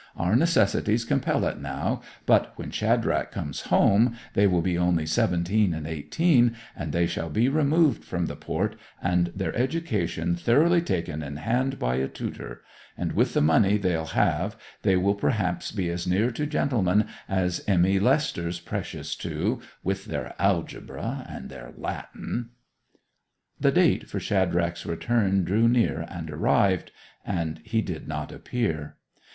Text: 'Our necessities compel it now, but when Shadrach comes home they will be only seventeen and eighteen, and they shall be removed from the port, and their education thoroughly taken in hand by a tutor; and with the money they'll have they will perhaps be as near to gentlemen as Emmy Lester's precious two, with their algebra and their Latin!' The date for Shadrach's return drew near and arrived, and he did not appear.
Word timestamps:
'Our 0.17 0.35
necessities 0.35 1.05
compel 1.05 1.45
it 1.45 1.59
now, 1.61 2.01
but 2.25 2.53
when 2.57 2.71
Shadrach 2.71 3.29
comes 3.31 3.61
home 3.69 4.15
they 4.33 4.47
will 4.47 4.63
be 4.63 4.75
only 4.75 5.05
seventeen 5.05 5.75
and 5.75 5.85
eighteen, 5.85 6.55
and 6.75 6.91
they 6.91 7.05
shall 7.05 7.29
be 7.29 7.47
removed 7.47 8.03
from 8.03 8.25
the 8.25 8.35
port, 8.35 8.75
and 8.99 9.27
their 9.35 9.55
education 9.55 10.35
thoroughly 10.35 10.81
taken 10.81 11.21
in 11.21 11.35
hand 11.35 11.77
by 11.77 11.97
a 11.97 12.07
tutor; 12.07 12.63
and 12.97 13.11
with 13.11 13.35
the 13.35 13.43
money 13.43 13.77
they'll 13.77 14.07
have 14.07 14.57
they 14.81 14.95
will 14.95 15.13
perhaps 15.13 15.71
be 15.71 15.87
as 15.91 16.07
near 16.07 16.31
to 16.31 16.47
gentlemen 16.47 17.05
as 17.29 17.63
Emmy 17.67 17.99
Lester's 17.99 18.59
precious 18.59 19.15
two, 19.15 19.61
with 19.83 20.05
their 20.05 20.33
algebra 20.39 21.23
and 21.29 21.47
their 21.49 21.73
Latin!' 21.77 22.49
The 23.59 23.71
date 23.71 24.09
for 24.09 24.19
Shadrach's 24.19 24.83
return 24.83 25.43
drew 25.43 25.69
near 25.69 26.07
and 26.09 26.31
arrived, 26.31 26.91
and 27.23 27.59
he 27.63 27.83
did 27.83 28.07
not 28.07 28.31
appear. 28.31 28.95